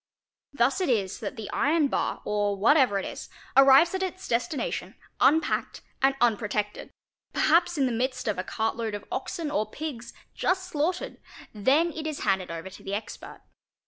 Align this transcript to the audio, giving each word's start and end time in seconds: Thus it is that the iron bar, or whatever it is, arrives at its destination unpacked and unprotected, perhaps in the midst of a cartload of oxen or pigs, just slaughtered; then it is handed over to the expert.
Thus 0.51 0.81
it 0.81 0.89
is 0.89 1.19
that 1.19 1.35
the 1.35 1.47
iron 1.51 1.87
bar, 1.87 2.23
or 2.25 2.57
whatever 2.57 2.97
it 2.97 3.05
is, 3.05 3.29
arrives 3.55 3.93
at 3.93 4.01
its 4.01 4.27
destination 4.27 4.95
unpacked 5.19 5.83
and 6.01 6.15
unprotected, 6.19 6.89
perhaps 7.33 7.77
in 7.77 7.85
the 7.85 7.91
midst 7.91 8.27
of 8.27 8.39
a 8.39 8.43
cartload 8.43 8.95
of 8.95 9.05
oxen 9.11 9.51
or 9.51 9.69
pigs, 9.69 10.11
just 10.33 10.67
slaughtered; 10.67 11.19
then 11.53 11.91
it 11.93 12.07
is 12.07 12.21
handed 12.21 12.49
over 12.49 12.71
to 12.71 12.81
the 12.81 12.95
expert. 12.95 13.43